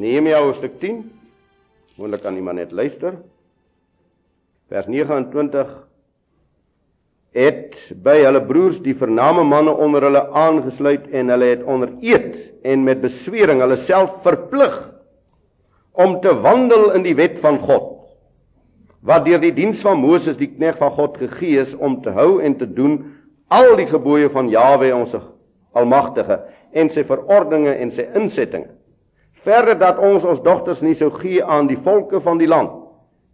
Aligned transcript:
Nehemia 0.00 0.40
hoofstuk 0.40 0.78
10. 0.80 1.02
Moontlik 2.00 2.22
kan 2.24 2.36
iemand 2.36 2.56
net 2.56 2.72
luister. 2.72 3.18
Vers 4.72 4.86
29 4.88 5.74
het 7.36 7.76
by 8.02 8.16
hulle 8.24 8.40
broers 8.42 8.78
die 8.82 8.94
vername 8.96 9.44
manne 9.46 9.74
onder 9.76 10.06
hulle 10.08 10.22
aangesluit 10.34 11.04
en 11.14 11.30
hulle 11.30 11.50
het 11.52 11.62
onder 11.62 11.92
eed 12.02 12.38
en 12.66 12.82
met 12.86 13.02
beswering 13.04 13.60
hulle 13.62 13.76
self 13.84 14.16
verplig 14.24 14.74
om 15.92 16.16
te 16.24 16.32
wandel 16.42 16.90
in 16.96 17.04
die 17.06 17.14
wet 17.18 17.38
van 17.44 17.60
God 17.62 17.92
wat 19.06 19.28
deur 19.28 19.38
die 19.42 19.54
diens 19.54 19.78
van 19.86 20.00
Moses 20.02 20.40
die 20.40 20.50
knegt 20.50 20.80
van 20.82 20.90
God 20.96 21.20
gegee 21.22 21.60
is 21.62 21.76
om 21.78 22.00
te 22.02 22.10
hou 22.16 22.40
en 22.42 22.58
te 22.58 22.66
doen 22.66 22.98
al 23.48 23.76
die 23.78 23.88
gebooie 23.90 24.30
van 24.34 24.50
Jawe 24.50 24.90
ons 24.96 25.14
almagtige 25.78 26.40
en 26.74 26.90
sy 26.90 27.06
verordeninge 27.06 27.78
en 27.78 27.94
sy 27.94 28.10
insettinge 28.18 28.74
verder 29.44 29.78
dat 29.78 29.98
ons 29.98 30.24
ons 30.24 30.42
dogters 30.44 30.82
nie 30.84 30.94
sou 30.94 31.10
gee 31.14 31.44
aan 31.44 31.68
die 31.70 31.78
volke 31.80 32.20
van 32.20 32.40
die 32.40 32.48
land 32.50 32.72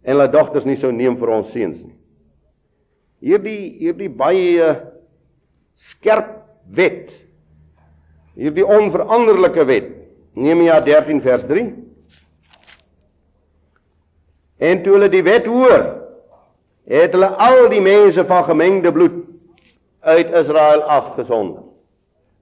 en 0.03 0.15
hulle 0.15 0.29
dogters 0.31 0.65
nie 0.65 0.77
sou 0.79 0.91
neem 0.91 1.17
vir 1.19 1.33
ons 1.35 1.51
seuns 1.51 1.81
nie. 1.83 1.95
Hierdie 3.19 3.73
hierdie 3.81 4.09
baie 4.13 4.75
skerp 5.75 6.35
wet 6.77 7.11
hierdie 8.37 8.65
onveranderlike 8.65 9.65
wet 9.67 9.93
Nehemia 10.37 10.79
13 10.85 11.21
vers 11.25 11.45
3 11.49 11.71
En 14.57 14.81
toe 14.83 14.95
hulle 14.95 15.09
die 15.13 15.23
wet 15.25 15.45
hoor 15.45 15.85
het 16.87 17.13
hulle 17.13 17.29
al 17.43 17.67
die 17.69 17.81
mense 17.83 18.23
van 18.25 18.45
gemengde 18.47 18.91
bloed 18.95 19.25
uit 20.07 20.29
Israel 20.39 20.81
afgesonder. 20.87 21.65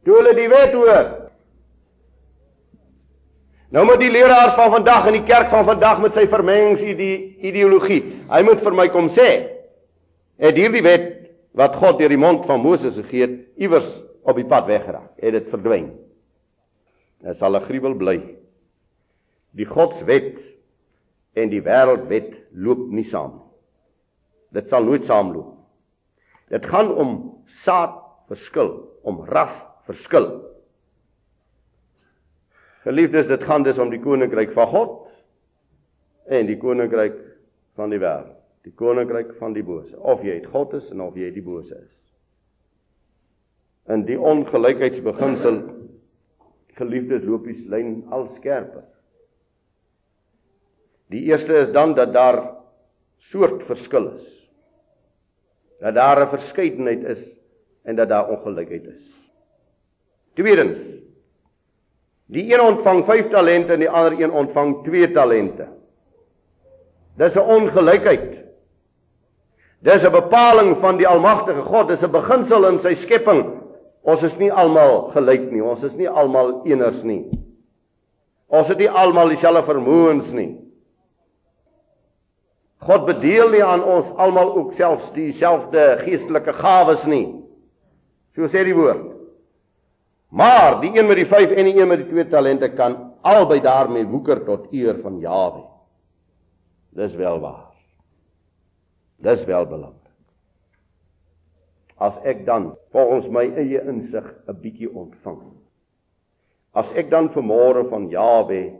Toe 0.05 0.19
hulle 0.19 0.35
die 0.37 0.49
wet 0.51 0.75
hoor 0.77 1.07
Nou 3.73 3.85
met 3.85 3.99
die 3.99 4.11
leraars 4.11 4.53
van 4.53 4.71
vandag 4.71 5.07
in 5.07 5.19
die 5.19 5.27
kerk 5.27 5.49
van 5.49 5.65
vandag 5.65 6.01
met 6.01 6.13
sy 6.13 6.27
vermengingsideologie 6.29 8.01
hy 8.29 8.41
moet 8.45 8.61
vir 8.61 8.73
my 8.77 8.87
kom 8.93 9.09
sê 9.09 9.29
het 10.37 10.55
hierdie 10.59 10.83
wet 10.85 11.15
wat 11.55 11.77
God 11.79 11.99
deur 11.99 12.11
die 12.11 12.19
mond 12.19 12.45
van 12.45 12.59
Moses 12.61 12.97
gegee 12.99 13.23
het, 13.23 13.35
iewers 13.55 13.87
op 14.27 14.35
die 14.39 14.47
pad 14.47 14.67
weggeraak. 14.67 15.13
Het 15.21 15.37
dit 15.37 15.51
verdwyn. 15.53 15.87
Dit 17.23 17.37
sal 17.37 17.55
'n 17.55 17.63
gruwel 17.63 17.95
bly. 17.95 18.17
Die 19.55 19.65
Godswet 19.65 20.41
en 21.33 21.49
die 21.49 21.61
wêreldwet 21.61 22.35
loop 22.51 22.91
nie 22.91 23.03
saam. 23.03 23.41
Dit 24.51 24.69
sal 24.69 24.83
nooit 24.83 25.05
saamloop. 25.05 25.55
Dit 26.49 26.65
gaan 26.65 26.91
om 26.91 27.41
saad 27.45 27.95
verskil, 28.27 28.89
om 29.03 29.25
ras 29.25 29.65
verskil. 29.85 30.43
Geliefdes, 32.85 33.25
dit 33.27 33.43
gaan 33.43 33.63
dus 33.65 33.79
om 33.81 33.89
die 33.89 33.99
koninkryk 34.01 34.51
van 34.53 34.67
God 34.69 34.97
en 36.29 36.45
die 36.45 36.57
koninkryk 36.61 37.15
van 37.77 37.89
die 37.89 37.97
wêreld. 38.01 38.35
Die 38.65 38.73
koninkryk 38.77 39.31
van 39.39 39.55
die 39.57 39.63
bose. 39.65 39.97
Of 39.97 40.21
jy 40.25 40.39
het 40.39 40.49
God 40.53 40.73
is 40.77 40.91
en 40.93 41.01
of 41.01 41.17
jy 41.17 41.31
die 41.33 41.43
bose 41.45 41.73
is. 41.73 41.93
In 43.89 44.05
die 44.05 44.17
ongelykheidsbeginsel 44.17 45.59
geliefdes 46.77 47.25
loop 47.25 47.45
die 47.49 47.57
lyn 47.69 48.03
al 48.13 48.27
skerper. 48.35 48.85
Die 51.13 51.23
eerste 51.29 51.57
is 51.61 51.73
dan 51.73 51.93
dat 51.97 52.13
daar 52.13 52.41
soort 53.31 53.63
verskil 53.65 54.11
is. 54.13 54.29
Dat 55.81 55.97
daar 55.97 56.21
'n 56.21 56.29
verskeidenheid 56.37 57.03
is 57.03 57.25
en 57.83 57.95
dat 57.95 58.09
daar 58.09 58.29
ongelykheid 58.29 58.85
is. 58.93 59.03
Tweedens 60.33 61.04
die 62.31 62.53
een 62.53 62.61
ontvang 62.61 63.05
5 63.05 63.29
talente 63.29 63.73
en 63.73 63.79
die 63.79 63.89
ander 63.89 64.19
een 64.19 64.31
ontvang 64.31 64.83
2 64.83 65.11
talente 65.11 65.67
dis 67.17 67.35
'n 67.35 67.39
ongelykheid 67.59 68.45
Dis 69.85 70.03
'n 70.03 70.11
bepaling 70.11 70.77
van 70.77 70.97
die 70.97 71.07
almagtige 71.07 71.61
God, 71.61 71.87
dis 71.87 72.03
'n 72.03 72.11
beginsel 72.11 72.65
in 72.65 72.79
sy 72.79 72.93
skepping. 72.93 73.45
Ons 74.01 74.23
is 74.23 74.37
nie 74.37 74.51
almal 74.51 75.11
gelyk 75.13 75.51
nie, 75.51 75.63
ons 75.63 75.83
is 75.83 75.93
nie 75.95 76.09
almal 76.09 76.61
eeners 76.65 77.03
nie. 77.03 77.29
Ons 78.47 78.67
het 78.67 78.77
nie 78.77 78.89
almal 78.89 79.29
dieselfde 79.29 79.63
vermoëns 79.63 80.31
nie. 80.33 80.57
God 82.77 83.05
bedeel 83.05 83.49
nie 83.49 83.63
aan 83.63 83.83
ons 83.83 84.11
almal 84.17 84.55
ook 84.55 84.73
selfs 84.73 85.11
dieselfde 85.13 85.97
geestelike 86.01 86.53
gawes 86.53 87.05
nie. 87.05 87.33
So 88.29 88.45
sê 88.45 88.63
die 88.65 88.75
woord. 88.75 89.14
Maar 90.35 90.81
die 90.81 90.91
een 90.97 91.07
met 91.07 91.15
die 91.15 91.29
5 91.31 91.53
en 91.55 91.63
die 91.63 91.77
een 91.79 91.87
met 91.87 92.01
die 92.03 92.09
2 92.11 92.27
talente 92.27 92.67
kan 92.75 92.97
albei 93.23 93.61
daarmee 93.63 94.03
woeker 94.07 94.43
tot 94.43 94.67
eer 94.75 94.99
van 94.99 95.19
Jawe. 95.23 95.63
Dis 96.91 97.15
wel 97.15 97.39
waar. 97.39 97.71
Dis 99.15 99.45
wel 99.47 99.65
belangrik. 99.65 100.11
As 101.95 102.19
ek 102.27 102.43
dan 102.45 102.73
volgens 102.91 103.31
my 103.31 103.45
eie 103.55 103.79
insig 103.87 104.27
'n 104.47 104.59
bietjie 104.59 104.91
ontvang. 104.91 105.39
As 106.75 106.91
ek 106.91 107.09
dan 107.09 107.31
vermôre 107.31 107.87
van 107.87 108.09
Jawe 108.11 108.75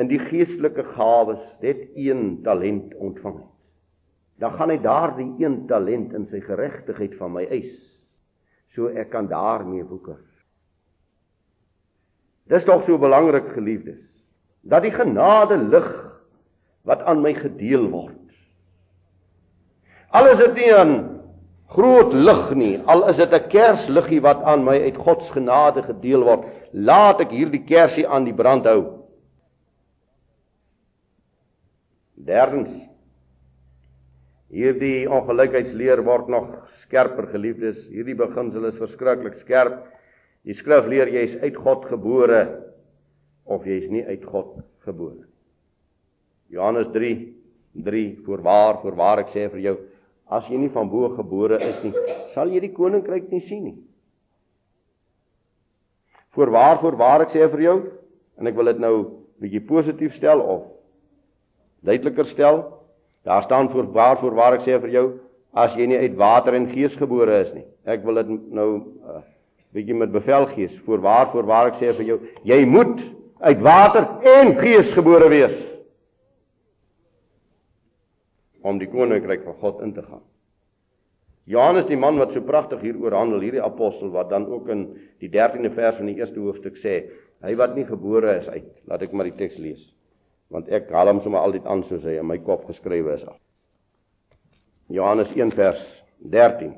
in 0.00 0.08
die 0.08 0.18
geestelike 0.18 0.84
gawes 0.96 1.58
net 1.60 1.84
een 1.94 2.40
talent 2.42 2.94
ontvang 2.96 3.42
het, 3.44 3.56
dan 4.40 4.50
gaan 4.50 4.70
hy 4.70 4.78
daardie 4.80 5.34
een 5.38 5.66
talent 5.66 6.14
in 6.14 6.24
sy 6.24 6.40
geregtigheid 6.40 7.14
van 7.14 7.32
my 7.32 7.44
eis. 7.44 8.00
So 8.66 8.88
ek 8.88 9.10
kan 9.10 9.28
daarmee 9.28 9.84
woeker. 9.84 10.33
Dis 12.50 12.64
tog 12.64 12.84
so 12.84 12.98
belangrik 13.00 13.48
geliefdes 13.54 14.02
dat 14.64 14.84
die 14.84 14.92
genade 14.92 15.56
lig 15.60 15.88
wat 16.88 17.02
aan 17.08 17.20
my 17.24 17.34
gedeel 17.36 17.88
word 17.92 18.24
Al 20.14 20.30
is 20.30 20.38
dit 20.38 20.54
nie 20.60 20.70
'n 20.70 20.92
groot 21.74 22.12
lig 22.14 22.54
nie, 22.54 22.78
al 22.86 23.08
is 23.08 23.16
dit 23.16 23.32
'n 23.34 23.48
kersliggie 23.50 24.20
wat 24.22 24.42
aan 24.42 24.62
my 24.64 24.78
uit 24.78 24.96
God 24.96 25.22
se 25.22 25.32
genade 25.32 25.82
gedeel 25.82 26.22
word, 26.22 26.44
laat 26.72 27.20
ek 27.20 27.30
hierdie 27.34 27.64
kersie 27.66 28.06
aan 28.06 28.24
die 28.24 28.34
brand 28.34 28.64
hou. 28.64 29.02
Derdens 32.14 32.70
Hierdie 34.54 35.08
ongelykheidsleer 35.10 36.04
word 36.06 36.28
nog 36.28 36.46
skerper 36.68 37.26
geliefdes. 37.26 37.88
Hierdie 37.90 38.14
beginsel 38.14 38.68
is 38.68 38.78
verskriklik 38.78 39.34
skerp. 39.34 39.80
Die 40.44 40.56
skrif 40.56 40.88
leer 40.90 41.08
jy 41.08 41.24
is 41.28 41.38
uit 41.40 41.56
God 41.56 41.86
gebore 41.88 42.42
of 43.44 43.64
jy 43.68 43.78
is 43.80 43.88
nie 43.92 44.04
uit 44.04 44.24
God 44.28 44.58
gebore. 44.84 45.24
Johannes 46.52 46.90
3 46.92 47.16
3 47.84 48.04
voorwaar 48.26 48.78
voorwaar 48.82 49.24
ek 49.24 49.32
sê 49.32 49.48
vir 49.50 49.62
jou 49.64 49.76
as 50.26 50.46
jy 50.48 50.58
nie 50.58 50.72
van 50.72 50.88
bo 50.88 51.08
gebore 51.16 51.58
is 51.62 51.76
nie, 51.84 51.92
sal 52.32 52.52
jy 52.52 52.62
die 52.64 52.72
koninkryk 52.74 53.28
nie 53.32 53.42
sien 53.44 53.64
nie. 53.66 53.76
Voorwaar, 56.34 56.78
voorwaar 56.82 57.26
ek 57.26 57.34
sê 57.34 57.46
vir 57.50 57.62
jou, 57.62 57.74
en 58.40 58.50
ek 58.50 58.56
wil 58.58 58.72
dit 58.72 58.80
nou 58.82 58.94
bietjie 59.42 59.62
positief 59.68 60.16
stel 60.16 60.42
of 60.42 60.64
duideliker 61.84 62.26
stel. 62.26 62.64
Daar 63.24 63.44
staan 63.44 63.70
voorwaar, 63.72 64.18
voorwaar 64.20 64.58
ek 64.58 64.64
sê 64.66 64.80
vir 64.80 64.94
jou, 64.96 65.04
as 65.54 65.76
jy 65.78 65.86
nie 65.88 66.00
uit 66.00 66.16
water 66.18 66.56
en 66.56 66.66
gees 66.72 66.96
gebore 66.98 67.36
is 67.44 67.52
nie. 67.54 67.64
Ek 67.86 68.02
wil 68.04 68.18
dit 68.22 68.32
nou 68.56 68.68
uh, 69.04 69.20
bietjie 69.74 69.96
met 69.98 70.12
bevel 70.14 70.46
gee. 70.52 70.70
Voorwaar, 70.86 71.30
voorwaar 71.32 71.72
ek 71.72 71.80
sê 71.82 71.94
vir 71.96 72.08
jou, 72.12 72.18
jy 72.46 72.60
moet 72.68 73.02
uit 73.44 73.64
water 73.64 74.06
en 74.38 74.54
gees 74.60 74.92
gebore 74.96 75.28
wees 75.32 75.56
om 78.64 78.78
die 78.80 78.88
koninkryk 78.88 79.42
van 79.44 79.58
God 79.60 79.82
in 79.84 79.92
te 79.92 80.02
gaan. 80.06 80.22
Johannes 81.44 81.84
die 81.84 81.98
man 82.00 82.16
wat 82.16 82.32
so 82.32 82.40
pragtig 82.40 82.80
hieroor 82.80 83.12
handel, 83.12 83.42
hierdie 83.44 83.60
apostel 83.60 84.08
wat 84.14 84.30
dan 84.30 84.46
ook 84.48 84.70
in 84.72 84.86
die 85.20 85.28
13de 85.28 85.68
vers 85.74 85.98
van 86.00 86.08
die 86.08 86.16
eerste 86.16 86.40
hoofstuk 86.40 86.78
sê, 86.80 86.94
hy 87.44 87.52
wat 87.60 87.74
nie 87.76 87.84
gebore 87.84 88.38
is 88.38 88.48
uit, 88.48 88.70
laat 88.88 89.04
ek 89.04 89.12
maar 89.12 89.28
die 89.28 89.36
teks 89.36 89.58
lees. 89.60 89.90
Want 90.54 90.70
ek 90.72 90.88
haal 90.94 91.10
hom 91.12 91.20
sommer 91.20 91.44
altyd 91.44 91.68
aan 91.68 91.84
soos 91.84 92.06
hy 92.08 92.16
in 92.22 92.30
my 92.30 92.38
kop 92.46 92.64
geskrywe 92.70 93.18
is. 93.18 93.26
Johannes 94.88 95.36
1 95.36 95.52
vers 95.58 95.84
13. 96.32 96.72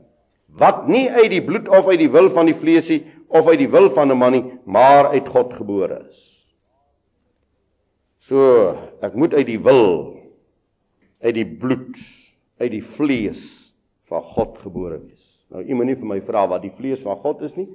Wat 0.47 0.87
nie 0.89 1.11
uit 1.11 1.31
die 1.31 1.45
bloed 1.45 1.69
of 1.69 1.89
uit 1.89 1.99
die 1.99 2.11
wil 2.11 2.31
van 2.31 2.47
die 2.47 2.57
vleesie 2.57 3.05
of 3.29 3.49
uit 3.49 3.59
die 3.59 3.71
wil 3.71 3.91
van 3.91 4.11
'n 4.13 4.19
man 4.19 4.33
nie, 4.33 4.45
maar 4.65 5.09
uit 5.13 5.29
God 5.29 5.53
gebore 5.53 6.07
is. 6.09 6.23
So, 8.19 8.77
ek 9.03 9.15
moet 9.15 9.35
uit 9.35 9.47
die 9.47 9.61
wil 9.61 10.17
uit 11.21 11.35
die 11.35 11.47
bloed, 11.47 11.97
uit 12.59 12.71
die 12.71 12.85
vlees 12.85 13.73
van 14.11 14.23
God 14.23 14.59
gebore 14.59 14.99
wees. 14.99 15.25
Nou 15.51 15.63
u 15.63 15.79
moenie 15.79 15.97
vir 15.99 16.11
my 16.11 16.21
vra 16.27 16.47
wat 16.51 16.63
die 16.63 16.75
vlees 16.75 17.03
van 17.03 17.19
God 17.23 17.43
is 17.47 17.55
nie 17.57 17.69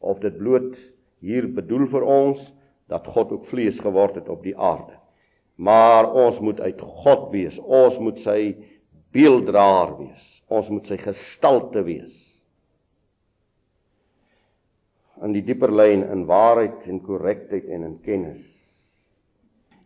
of 0.00 0.20
dit 0.22 0.36
bloot 0.38 0.78
hier 1.20 1.48
bedoel 1.52 1.86
vir 1.92 2.06
ons 2.06 2.52
dat 2.90 3.06
God 3.06 3.32
ook 3.34 3.44
vlees 3.46 3.78
geword 3.82 4.16
het 4.18 4.30
op 4.32 4.42
die 4.42 4.56
aarde. 4.56 4.96
Maar 5.60 6.08
ons 6.16 6.40
moet 6.40 6.60
uit 6.60 6.80
God 6.80 7.28
wees. 7.34 7.58
Ons 7.60 7.98
moet 8.00 8.18
sy 8.18 8.54
beelddraer 9.14 9.94
wees. 9.98 10.26
Ons 10.50 10.70
moet 10.72 10.86
sy 10.90 10.98
gestalte 11.00 11.82
wees. 11.86 12.16
In 15.20 15.34
die 15.36 15.44
dieper 15.44 15.72
lyn 15.72 16.06
in 16.08 16.24
waarheid 16.28 16.86
en 16.88 17.02
korrektheid 17.04 17.68
en 17.68 17.84
in 17.86 17.98
kennis. 18.04 18.40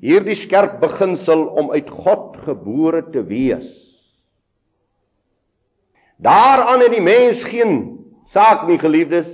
Hierdie 0.05 0.37
skerp 0.37 0.79
beginsel 0.83 1.47
om 1.59 1.73
uit 1.73 1.89
God 1.91 2.37
gebore 2.45 3.03
te 3.11 3.25
wees. 3.27 3.73
Daaraan 6.23 6.85
het 6.85 6.93
die 6.95 7.05
mens 7.05 7.43
geen 7.49 7.81
saak 8.31 8.67
nie, 8.69 8.79
geliefdes. 8.79 9.29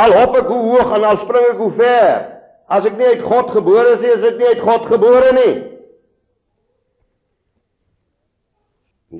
Al 0.00 0.14
hop 0.16 0.38
ek 0.40 0.48
hoe 0.50 0.62
hoog 0.72 0.94
en 0.96 1.04
al 1.06 1.20
spring 1.20 1.52
ek 1.52 1.60
hoe 1.60 1.70
ver, 1.76 2.24
as 2.72 2.86
ek 2.88 2.96
nie 2.98 3.12
uit 3.12 3.22
God 3.22 3.52
gebore 3.54 3.94
is, 3.94 4.02
is 4.02 4.24
ek 4.26 4.40
nie 4.40 4.50
uit 4.54 4.64
God 4.64 4.88
gebore 4.88 5.30
nie. 5.36 5.52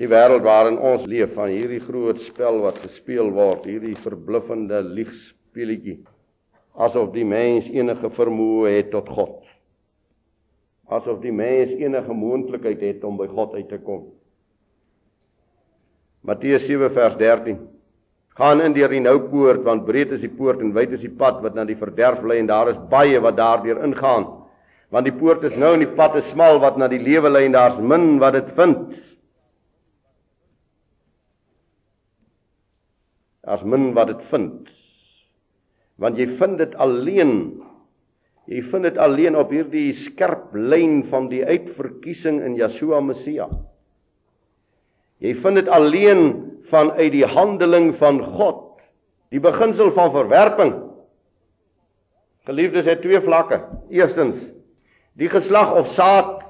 Die 0.01 0.09
wêreld 0.11 0.43
waarin 0.43 0.79
ons 0.79 1.05
leef, 1.07 1.35
van 1.37 1.53
hierdie 1.53 1.83
groot 1.83 2.21
spel 2.23 2.59
wat 2.65 2.81
gespeel 2.83 3.31
word, 3.35 3.67
hierdie 3.69 3.95
verbluffende 4.03 4.81
liegspeletjie, 4.83 6.01
asof 6.75 7.13
die 7.15 7.27
mens 7.29 7.69
enige 7.71 8.11
vermoë 8.11 8.73
het 8.79 8.91
tot 8.95 9.09
God. 9.15 9.37
Asof 10.91 11.21
die 11.23 11.33
mens 11.33 11.73
enige 11.79 12.13
moontlikheid 12.13 12.83
het 12.83 13.05
om 13.07 13.17
by 13.21 13.29
God 13.31 13.55
uit 13.55 13.71
te 13.71 13.79
kom. 13.79 14.09
Matteus 16.25 16.67
7 16.67 16.91
vers 16.93 17.17
13 17.21 17.61
Gaan 18.35 18.59
in 18.65 18.73
deur 18.75 18.91
die 18.91 19.03
nou 19.03 19.19
poort 19.31 19.63
want 19.63 19.85
breed 19.87 20.11
is 20.17 20.25
die 20.25 20.33
poort 20.33 20.63
en 20.65 20.73
wyd 20.75 20.97
is 20.97 21.05
die 21.05 21.13
pad 21.21 21.39
wat 21.45 21.55
na 21.55 21.63
die 21.69 21.77
verderf 21.79 22.25
lei 22.27 22.41
en 22.43 22.49
daar 22.51 22.73
is 22.73 22.81
baie 22.91 23.21
wat 23.23 23.37
daardeur 23.39 23.79
ingaan. 23.87 24.27
Want 24.91 25.07
die 25.07 25.15
poort 25.15 25.45
is 25.47 25.55
nou 25.55 25.71
en 25.77 25.85
die 25.85 25.93
pad 25.95 26.17
is 26.19 26.33
smal 26.33 26.59
wat 26.63 26.75
na 26.81 26.89
die 26.91 26.99
lewe 26.99 27.31
lei 27.31 27.45
en 27.47 27.55
daar's 27.55 27.79
min 27.79 28.17
wat 28.23 28.35
dit 28.35 28.51
vind. 28.59 28.97
Daar's 33.45 33.63
min 33.63 33.93
wat 33.97 34.09
dit 34.13 34.25
vind. 34.31 34.73
Want 36.01 36.19
jy 36.19 36.27
vind 36.41 36.59
dit 36.59 36.75
alleen 36.81 37.37
jy 38.45 38.61
vind 38.61 38.85
dit 38.85 38.99
alleen 39.01 39.37
op 39.41 39.53
hierdie 39.55 39.95
skerp 39.97 40.51
lyn 40.53 40.99
van 41.09 41.31
die 41.31 41.41
uitverkiesing 41.49 42.43
in 42.45 42.59
Yeshua 42.59 42.99
Messia 43.01 43.47
jy 45.25 45.33
vind 45.41 45.63
dit 45.63 45.71
alleen 45.73 46.27
vanuit 46.69 47.13
die 47.15 47.25
handeling 47.25 47.95
van 47.97 48.21
God 48.25 48.61
die 49.33 49.41
beginsel 49.43 49.89
van 49.97 50.13
verwerping. 50.15 50.75
Geliefdes 52.47 52.87
het 52.87 53.01
twee 53.03 53.19
vlakke. 53.25 53.65
Eerstens 53.91 54.39
die 55.19 55.31
geslag 55.33 55.73
of 55.75 55.91
saad 55.97 56.45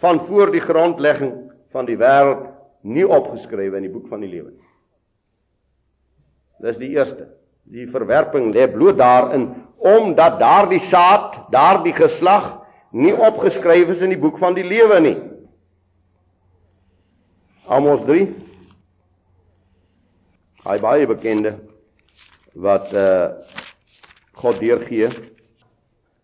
van 0.00 0.20
voor 0.28 0.52
die 0.54 0.62
grondlegging 0.62 1.34
van 1.74 1.88
die 1.88 1.98
wêreld 2.00 2.46
nie 2.82 3.04
opgeskrywe 3.04 3.78
in 3.78 3.86
die 3.88 3.92
boek 3.92 4.08
van 4.10 4.24
die 4.24 4.30
lewe 4.30 4.50
nie 4.52 4.71
dis 6.62 6.78
die 6.80 6.94
eerste 6.96 7.28
Die 7.70 7.86
verwerping 7.86 8.50
lê 8.52 8.66
bloot 8.70 8.98
daarin 8.98 9.52
omdat 9.82 10.38
daardie 10.38 10.80
saad, 10.82 11.38
daardie 11.50 11.94
geslag 11.94 12.58
nie 12.92 13.14
opgeskryf 13.14 13.94
is 13.94 14.02
in 14.04 14.12
die 14.12 14.20
boek 14.20 14.36
van 14.38 14.54
die 14.54 14.66
lewe 14.66 14.98
nie. 15.02 15.16
Amos 17.66 18.02
3. 18.06 18.26
Hy 20.66 20.76
baie 20.82 21.08
bekende 21.10 21.56
wat 22.54 22.92
uh 22.94 23.32
God 24.42 24.58
deurgee. 24.62 25.10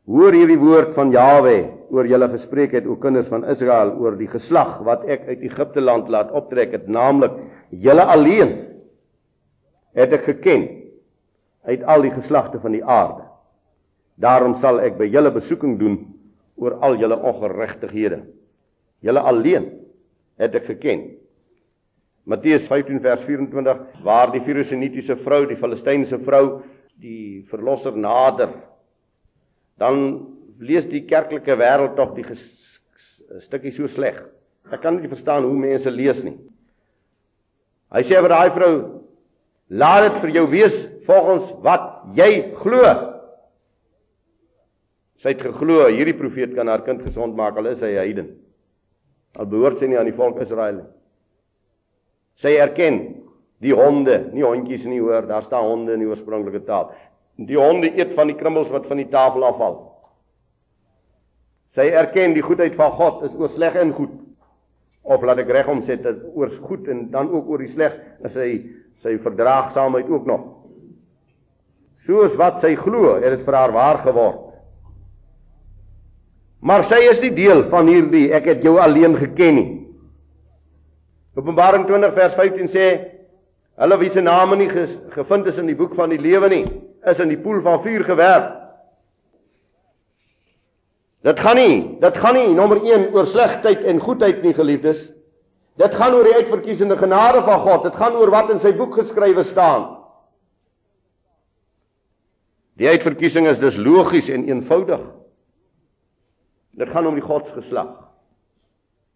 Hoor 0.08 0.34
hierdie 0.34 0.58
woord 0.58 0.94
van 0.96 1.10
Jawe 1.12 1.56
oor 1.92 2.06
julle 2.08 2.28
gespreek 2.32 2.72
het 2.74 2.86
o 2.88 2.96
kinders 2.98 3.28
van 3.30 3.44
Israel 3.46 3.92
oor 4.00 4.16
die 4.18 4.30
geslag 4.30 4.78
wat 4.86 5.04
ek 5.06 5.26
uit 5.28 5.44
Egipte 5.44 5.84
land 5.84 6.08
laat 6.08 6.32
optrek 6.32 6.72
het, 6.74 6.88
naamlik 6.88 7.36
julle 7.70 8.04
alleen 8.04 8.56
het 9.96 10.12
ek 10.12 10.26
geken 10.28 10.66
uit 11.68 11.84
al 11.84 12.04
die 12.04 12.12
geslagte 12.14 12.60
van 12.60 12.74
die 12.76 12.84
aarde. 12.84 13.24
Daarom 14.18 14.56
sal 14.58 14.80
ek 14.82 14.98
by 14.98 15.06
julle 15.08 15.30
besoeking 15.34 15.78
doen 15.80 16.00
oor 16.58 16.78
al 16.82 16.98
julle 16.98 17.16
ongeregtighede. 17.16 18.22
Julle 19.04 19.22
alleen 19.22 19.68
het 20.40 20.56
ek 20.58 20.72
geken. 20.72 21.04
Matteus 22.28 22.66
15 22.68 23.00
vers 23.00 23.22
24 23.24 24.02
waar 24.04 24.32
die 24.34 24.42
Filosenitiese 24.44 25.16
vrou, 25.22 25.44
die 25.48 25.56
Filistynse 25.56 26.18
vrou, 26.20 26.60
die 27.00 27.44
verlosser 27.48 27.96
nader. 27.96 28.50
Dan 29.78 30.26
lees 30.58 30.88
die 30.90 31.04
kerklike 31.06 31.56
wêreld 31.56 31.94
tog 31.96 32.16
die 32.18 32.26
stukkie 33.38 33.72
so 33.72 33.88
sleg. 33.88 34.18
Ek 34.68 34.82
kan 34.82 34.98
nie 34.98 35.08
verstaan 35.08 35.46
hoe 35.46 35.56
mense 35.56 35.90
lees 35.94 36.20
nie. 36.26 36.36
Hy 37.94 38.02
sê 38.04 38.18
vir 38.20 38.34
daai 38.34 38.50
vrou, 38.52 38.74
laat 39.68 40.08
dit 40.08 40.20
vir 40.22 40.34
jou 40.38 40.44
wees 40.50 40.76
volgens 41.08 41.52
wat 41.64 41.88
jy 42.16 42.30
glo. 42.60 42.82
Sy 45.18 45.34
het 45.34 45.42
geglo 45.42 45.88
hierdie 45.90 46.16
profeet 46.16 46.54
kan 46.56 46.70
haar 46.70 46.84
kind 46.86 47.02
gesond 47.02 47.36
maak 47.36 47.56
al 47.58 47.72
is 47.72 47.80
hy 47.82 47.92
'n 47.92 47.98
heiden. 47.98 48.28
Al 49.36 49.46
behoort 49.46 49.78
sy 49.78 49.86
nie 49.86 49.98
aan 49.98 50.08
die 50.08 50.16
volk 50.16 50.40
Israel 50.40 50.74
nie. 50.74 50.88
Sy 52.34 52.54
erken 52.56 53.24
die 53.60 53.74
honde, 53.74 54.30
nie 54.32 54.44
hondjies 54.44 54.86
nie 54.86 55.00
hoor, 55.00 55.26
daar 55.26 55.42
staan 55.42 55.64
honde 55.64 55.92
in 55.92 56.00
die 56.00 56.08
oorspronklike 56.08 56.64
taal. 56.64 56.92
Die 57.36 57.58
honde 57.58 57.90
eet 57.98 58.14
van 58.14 58.28
die 58.28 58.36
krummels 58.36 58.70
wat 58.70 58.86
van 58.86 58.96
die 58.96 59.10
tafel 59.10 59.44
afval. 59.44 59.76
Sy 61.68 61.90
erken 61.90 62.34
die 62.34 62.42
goedheid 62.42 62.74
van 62.74 62.90
God 62.90 63.24
is 63.24 63.34
oor 63.34 63.48
sleg 63.48 63.74
en 63.76 63.92
goed. 63.92 64.14
Of 65.02 65.22
laat 65.22 65.38
ek 65.38 65.50
regom 65.50 65.82
sê 65.82 65.96
dit 66.00 66.22
oor 66.34 66.48
goed 66.48 66.88
en 66.88 67.10
dan 67.10 67.30
ook 67.30 67.48
oor 67.48 67.58
die 67.58 67.70
sleg 67.70 67.96
is 68.24 68.36
hy 68.36 68.50
sy 69.02 69.16
verdraagsaamheid 69.22 70.08
ook 70.10 70.26
nog 70.26 70.46
soos 71.98 72.36
wat 72.38 72.60
sy 72.62 72.76
glo, 72.78 73.16
het 73.18 73.34
dit 73.34 73.44
vir 73.46 73.56
haar 73.58 73.74
waar 73.74 73.98
geword. 74.04 74.44
Maar 76.62 76.84
sy 76.86 76.98
is 77.06 77.20
nie 77.22 77.32
deel 77.34 77.64
van 77.70 77.90
hierdie 77.90 78.28
ek 78.34 78.48
het 78.52 78.64
jou 78.66 78.76
alleen 78.82 79.16
geken 79.18 79.58
nie. 79.58 79.68
Openbaring 81.38 81.86
20 81.86 82.14
vers 82.16 82.34
15 82.34 82.70
sê 82.72 82.86
hulle 83.78 83.98
wie 84.00 84.10
se 84.10 84.22
name 84.22 84.56
nie 84.58 84.70
ges, 84.70 84.94
gevind 85.14 85.46
is 85.50 85.58
in 85.62 85.68
die 85.70 85.76
boek 85.78 85.94
van 85.98 86.10
die 86.10 86.18
lewe 86.18 86.50
nie, 86.50 86.64
is 87.06 87.20
in 87.22 87.30
die 87.30 87.38
poel 87.38 87.60
van 87.62 87.78
vuur 87.84 88.02
gewerp. 88.06 88.48
Dit 91.26 91.38
gaan 91.42 91.58
nie, 91.58 91.76
dit 92.02 92.18
gaan 92.18 92.34
nie 92.38 92.54
nommer 92.54 92.80
1 92.82 93.08
oor 93.14 93.26
slegheid 93.26 93.84
en 93.86 94.02
goedheid 94.02 94.42
nie 94.42 94.54
geliefdes. 94.54 95.08
Dit 95.78 95.94
gaan 95.94 96.16
oor 96.16 96.26
die 96.26 96.34
uitverkiesende 96.34 96.96
genade 96.98 97.44
van 97.46 97.60
God. 97.62 97.84
Dit 97.86 97.96
gaan 97.96 98.16
oor 98.18 98.32
wat 98.34 98.50
in 98.50 98.58
sy 98.58 98.72
boek 98.74 98.96
geskrywe 98.98 99.44
staan. 99.46 99.86
Die 102.78 102.88
uitverkiesing 102.90 103.46
is 103.50 103.60
dus 103.62 103.78
logies 103.78 104.30
en 104.30 104.46
eenvoudig. 104.48 105.02
Dit 106.78 106.90
gaan 106.94 107.06
om 107.10 107.14
die 107.18 107.24
godsgeslag. 107.24 107.94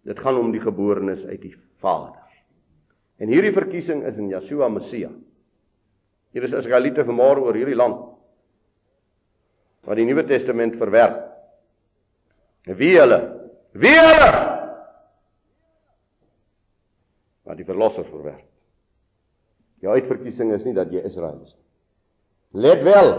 Dit 0.06 0.18
gaan 0.18 0.38
om 0.38 0.50
die 0.54 0.62
geborenes 0.62 1.26
uit 1.26 1.42
die 1.42 1.54
Vader. 1.82 2.18
En 3.22 3.30
hierdie 3.30 3.54
verkiesing 3.54 4.02
is 4.06 4.18
in 4.18 4.30
Yeshua 4.30 4.70
Messia. 4.70 5.10
Hier 6.34 6.46
is 6.46 6.54
Israeliete 6.58 7.04
vanmôre 7.06 7.42
oor 7.44 7.58
hierdie 7.58 7.78
land 7.78 8.08
wat 9.82 9.98
die 9.98 10.06
Nuwe 10.06 10.22
Testament 10.22 10.76
verwerp. 10.78 11.24
Wie 12.78 12.94
hulle? 12.94 13.18
Wie 13.74 13.96
hulle? 13.98 14.51
Wat 17.48 17.58
die 17.58 17.66
verlosser 17.66 18.06
verwerp. 18.06 18.46
Jou 19.82 19.94
uitverkiesing 19.94 20.52
is 20.54 20.64
nie 20.66 20.76
dat 20.76 20.92
jy 20.94 21.02
Israel 21.06 21.40
is. 21.42 21.56
Let 22.54 22.84
wel, 22.86 23.10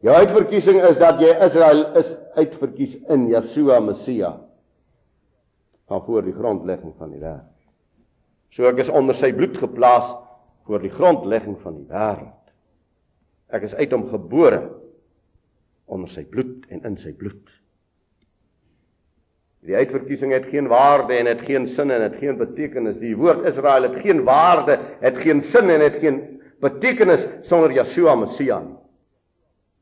Jou 0.00 0.14
uitverkiesing 0.16 0.80
is 0.88 0.96
dat 0.96 1.20
jy 1.20 1.32
Israel 1.44 1.82
is 2.00 2.14
uitverkies 2.38 2.96
in 3.12 3.26
Yeshua 3.28 3.82
Messia 3.84 4.32
van 5.90 6.04
voor 6.06 6.24
die 6.24 6.32
grondlegging 6.32 6.94
van 6.96 7.10
die 7.12 7.20
wêreld. 7.20 7.56
So 8.54 8.64
ek 8.70 8.80
is 8.80 8.92
onder 8.94 9.16
sy 9.18 9.32
bloed 9.36 9.58
geplaas 9.60 10.08
voor 10.64 10.80
die 10.80 10.92
grondlegging 10.94 11.58
van 11.60 11.82
die 11.82 11.88
wêreld. 11.90 12.54
Ek 13.52 13.66
is 13.66 13.74
uit 13.76 13.92
hom 13.92 14.06
gebore 14.08 14.62
onder 15.90 16.08
sy 16.08 16.24
bloed 16.30 16.64
en 16.72 16.86
in 16.86 16.96
sy 17.02 17.12
bloed. 17.18 17.52
Die 19.68 19.76
uitverkiesing 19.76 20.32
het 20.32 20.46
geen 20.48 20.70
waarde 20.72 21.18
en 21.20 21.28
het 21.28 21.42
geen 21.44 21.66
sin 21.68 21.90
en 21.92 22.02
het 22.02 22.16
geen 22.16 22.38
betekenis. 22.40 22.98
Die 23.00 23.16
woord 23.16 23.44
Israel 23.48 23.90
het 23.90 23.96
geen 24.00 24.22
waarde, 24.24 24.78
het 25.00 25.18
geen 25.20 25.42
sin 25.44 25.68
en 25.70 25.84
het 25.84 25.98
geen 26.00 26.40
betekenis 26.60 27.26
sonder 27.44 27.72
Yeshua 27.72 28.14
Messia 28.16 28.60
nie. 28.64 28.76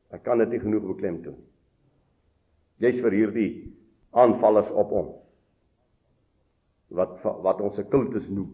Ek 0.09 0.23
kan 0.25 0.41
dit 0.41 0.55
nie 0.55 0.61
genoeg 0.63 0.87
beklemtoon. 0.89 1.37
Jy's 2.81 2.99
vir 3.03 3.13
hierdie 3.13 3.51
aanvallers 4.17 4.71
op 4.71 4.91
ons. 4.95 5.21
Wat 6.89 7.19
wat 7.21 7.61
ons 7.61 7.77
se 7.77 7.85
kultus 7.85 8.31
noem. 8.33 8.49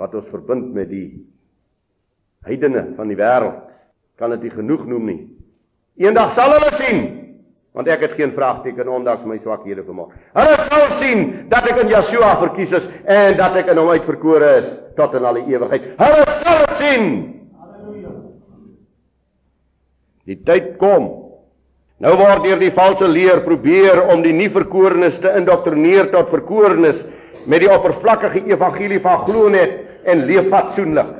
Wat 0.00 0.14
ons 0.16 0.30
verbind 0.32 0.72
met 0.74 0.88
die 0.90 1.20
heidene 2.46 2.86
van 2.96 3.12
die 3.12 3.18
wêreld. 3.20 3.68
Kan 4.16 4.32
dit 4.34 4.48
nie 4.48 4.54
genoeg 4.54 4.86
noem 4.88 5.10
nie. 5.10 5.20
Eendag 6.00 6.32
sal 6.32 6.54
hulle 6.56 6.72
sien 6.80 7.19
want 7.76 7.88
ek 7.88 8.02
het 8.06 8.14
geen 8.18 8.32
vraagteken 8.34 8.88
ondanks 8.90 9.26
my 9.28 9.38
swakhede 9.38 9.84
vermoë. 9.86 10.10
Hulle 10.34 10.56
sal 10.66 10.86
sien 10.98 11.24
dat 11.52 11.68
ek 11.70 11.84
in 11.84 11.92
Yeshua 11.92 12.34
verkies 12.42 12.74
is 12.80 12.88
en 13.06 13.36
dat 13.38 13.56
ek 13.62 13.70
in 13.70 13.78
hom 13.78 13.92
uitverkore 13.94 14.56
is 14.58 14.70
tot 14.98 15.14
in 15.14 15.26
alle 15.28 15.44
ewigheid. 15.46 15.92
Hulle 16.00 16.26
sal 16.42 16.66
sien. 16.82 17.10
Die 20.26 20.38
tyd 20.46 20.76
kom 20.82 21.08
Nou 22.00 22.14
word 22.16 22.46
deur 22.46 22.60
die 22.62 22.72
valse 22.72 23.04
leer 23.04 23.42
probeer 23.44 23.98
om 24.08 24.22
die 24.24 24.32
nie 24.32 24.48
verkorenes 24.48 25.18
te 25.20 25.34
indoktrineer 25.36 26.08
tot 26.14 26.30
verkorenes 26.32 27.02
met 27.44 27.60
die 27.60 27.68
oppervlakkige 27.68 28.46
evangelie 28.48 29.00
van 29.04 29.18
glo 29.26 29.50
net 29.52 30.06
en 30.08 30.24
leef 30.24 30.48
fatsoenlik. 30.48 31.19